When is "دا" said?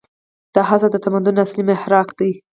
0.53-0.61